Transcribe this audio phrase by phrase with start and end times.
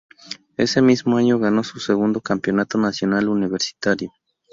[0.57, 4.09] Ese mismo año ganó su segundo campeonato nacional universitario.